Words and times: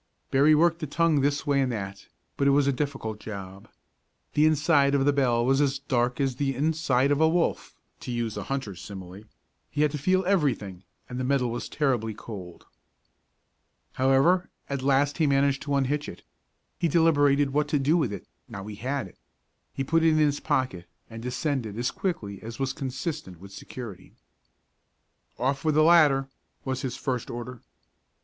Berry 0.31 0.55
worked 0.55 0.79
the 0.79 0.87
tongue 0.87 1.21
this 1.21 1.45
way 1.45 1.61
and 1.61 1.71
that, 1.71 2.07
but 2.35 2.47
it 2.47 2.57
was 2.57 2.65
a 2.65 2.71
difficult 2.73 3.19
job. 3.19 3.67
The 4.33 4.47
inside 4.47 4.95
of 4.95 5.05
the 5.05 5.13
bell 5.13 5.45
was 5.45 5.61
as 5.61 5.77
dark 5.77 6.19
as 6.19 6.37
the 6.37 6.55
inside 6.55 7.11
of 7.11 7.21
a 7.21 7.29
wolf, 7.29 7.75
to 7.99 8.11
use 8.11 8.35
a 8.35 8.45
hunter's 8.45 8.81
simile; 8.81 9.21
he 9.69 9.83
had 9.83 9.91
to 9.91 9.99
feel 9.99 10.25
everything, 10.25 10.81
and 11.07 11.19
the 11.19 11.23
metal 11.23 11.51
was 11.51 11.69
terribly 11.69 12.15
cold. 12.15 12.65
However, 13.93 14.49
at 14.71 14.81
last 14.81 15.19
he 15.19 15.27
managed 15.27 15.61
to 15.65 15.75
unhitch 15.75 16.09
it. 16.09 16.23
He 16.79 16.87
deliberated 16.87 17.51
what 17.53 17.67
to 17.67 17.77
do 17.77 17.95
with 17.95 18.11
it, 18.11 18.25
now 18.49 18.65
he 18.65 18.77
had 18.77 19.07
it. 19.07 19.19
He 19.71 19.83
put 19.83 20.01
it 20.03 20.09
in 20.09 20.17
his 20.17 20.39
pocket, 20.39 20.87
and 21.11 21.21
descended 21.21 21.77
as 21.77 21.91
quickly 21.91 22.41
as 22.41 22.57
was 22.57 22.73
consistent 22.73 23.39
with 23.39 23.51
security. 23.51 24.13
"Off 25.37 25.63
with 25.63 25.75
the 25.75 25.83
ladder," 25.83 26.27
was 26.65 26.81
his 26.81 26.97
first 26.97 27.29
order. 27.29 27.61